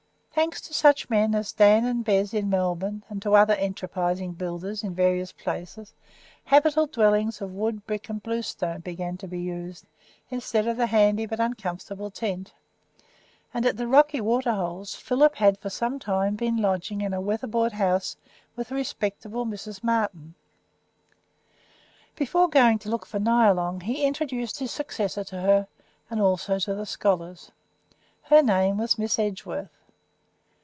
[0.33, 4.81] Thanks to such men as Dan and Bez, in Melbourne, and to other enterprising builders
[4.81, 5.93] in various places,
[6.45, 9.85] habitable dwellings of wood, brick, and bluestone began to be used,
[10.29, 12.53] instead of the handy but uncomfortable tent,
[13.53, 17.73] and, at the Rocky Waterholes, Philip had for some time been lodging in a weatherboard
[17.73, 18.15] house
[18.55, 19.83] with the respectable Mrs.
[19.83, 20.33] Martin.
[22.15, 25.67] Before going to look for Nyalong he introduced his successor to her,
[26.09, 27.51] and also to the scholars.
[28.23, 29.77] Her name was Miss Edgeworth.